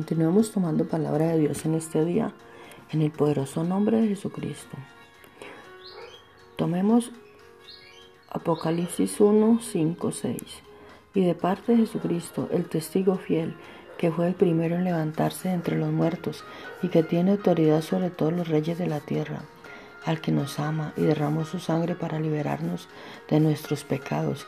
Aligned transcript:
Continuemos 0.00 0.50
tomando 0.50 0.86
palabra 0.86 1.26
de 1.26 1.40
Dios 1.40 1.66
en 1.66 1.74
este 1.74 2.06
día, 2.06 2.32
en 2.90 3.02
el 3.02 3.10
poderoso 3.10 3.64
nombre 3.64 4.00
de 4.00 4.08
Jesucristo. 4.08 4.78
Tomemos 6.56 7.12
Apocalipsis 8.30 9.20
1, 9.20 9.60
5, 9.60 10.10
6. 10.10 10.42
Y 11.12 11.26
de 11.26 11.34
parte 11.34 11.72
de 11.72 11.78
Jesucristo, 11.80 12.48
el 12.50 12.64
testigo 12.64 13.16
fiel, 13.16 13.54
que 13.98 14.10
fue 14.10 14.28
el 14.28 14.34
primero 14.34 14.76
en 14.76 14.84
levantarse 14.84 15.52
entre 15.52 15.76
los 15.76 15.92
muertos 15.92 16.44
y 16.82 16.88
que 16.88 17.02
tiene 17.02 17.32
autoridad 17.32 17.82
sobre 17.82 18.08
todos 18.08 18.32
los 18.32 18.48
reyes 18.48 18.78
de 18.78 18.86
la 18.86 19.00
tierra, 19.00 19.42
al 20.06 20.22
que 20.22 20.32
nos 20.32 20.58
ama 20.58 20.94
y 20.96 21.02
derramó 21.02 21.44
su 21.44 21.58
sangre 21.58 21.94
para 21.94 22.18
liberarnos 22.18 22.88
de 23.28 23.38
nuestros 23.38 23.84
pecados 23.84 24.46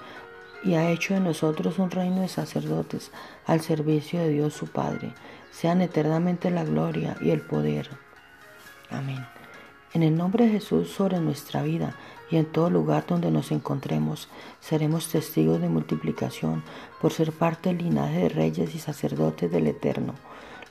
y 0.64 0.74
ha 0.74 0.90
hecho 0.90 1.14
de 1.14 1.20
nosotros 1.20 1.78
un 1.78 1.90
reino 1.90 2.20
de 2.20 2.28
sacerdotes 2.28 3.10
al 3.46 3.60
servicio 3.60 4.20
de 4.20 4.30
Dios 4.30 4.54
su 4.54 4.66
Padre. 4.66 5.14
Sean 5.50 5.80
eternamente 5.80 6.50
la 6.50 6.64
gloria 6.64 7.16
y 7.20 7.30
el 7.30 7.40
poder. 7.40 7.90
Amén. 8.90 9.26
En 9.94 10.02
el 10.02 10.16
nombre 10.16 10.46
de 10.46 10.52
Jesús 10.52 10.90
sobre 10.90 11.20
nuestra 11.20 11.62
vida 11.62 11.96
y 12.30 12.36
en 12.36 12.46
todo 12.46 12.70
lugar 12.70 13.04
donde 13.06 13.30
nos 13.30 13.52
encontremos, 13.52 14.28
seremos 14.60 15.08
testigos 15.08 15.60
de 15.60 15.68
multiplicación 15.68 16.62
por 17.00 17.12
ser 17.12 17.32
parte 17.32 17.68
del 17.68 17.78
linaje 17.78 18.20
de 18.20 18.28
reyes 18.30 18.74
y 18.74 18.78
sacerdotes 18.78 19.50
del 19.50 19.66
Eterno. 19.66 20.14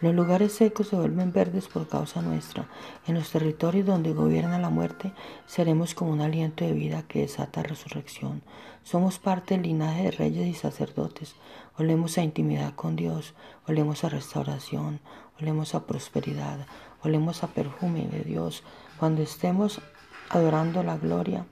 Los 0.01 0.15
lugares 0.15 0.53
secos 0.53 0.87
se 0.87 0.95
vuelven 0.95 1.31
verdes 1.31 1.67
por 1.67 1.87
causa 1.87 2.23
nuestra. 2.23 2.67
En 3.05 3.13
los 3.13 3.29
territorios 3.29 3.85
donde 3.85 4.13
gobierna 4.13 4.57
la 4.57 4.71
muerte, 4.71 5.13
seremos 5.45 5.93
como 5.93 6.11
un 6.11 6.21
aliento 6.21 6.65
de 6.65 6.73
vida 6.73 7.03
que 7.07 7.21
desata 7.21 7.61
resurrección. 7.61 8.41
Somos 8.83 9.19
parte 9.19 9.53
del 9.53 9.63
linaje 9.63 10.05
de 10.05 10.11
reyes 10.11 10.47
y 10.47 10.53
sacerdotes. 10.55 11.35
Olemos 11.77 12.17
a 12.17 12.23
intimidad 12.23 12.73
con 12.73 12.95
Dios, 12.95 13.35
olemos 13.67 14.03
a 14.03 14.09
restauración, 14.09 14.99
olemos 15.39 15.75
a 15.75 15.85
prosperidad, 15.85 16.65
olemos 17.03 17.43
a 17.43 17.47
perfume 17.47 18.07
de 18.07 18.23
Dios. 18.23 18.63
Cuando 18.97 19.21
estemos 19.21 19.81
adorando 20.29 20.81
la 20.81 20.97
gloria 20.97 21.45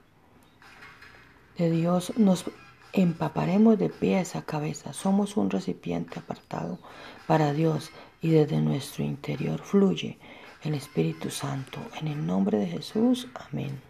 de 1.56 1.70
Dios, 1.70 2.14
nos 2.16 2.46
empaparemos 2.92 3.78
de 3.78 3.88
pies 3.88 4.36
a 4.36 4.42
cabeza. 4.42 4.92
Somos 4.92 5.36
un 5.36 5.50
recipiente 5.50 6.18
apartado 6.18 6.78
para 7.26 7.52
Dios 7.52 7.90
y 8.20 8.30
desde 8.30 8.60
nuestro 8.60 9.04
interior 9.04 9.60
fluye 9.60 10.18
el 10.62 10.74
Espíritu 10.74 11.30
Santo. 11.30 11.80
En 12.00 12.08
el 12.08 12.26
nombre 12.26 12.58
de 12.58 12.66
Jesús, 12.66 13.28
amén. 13.34 13.89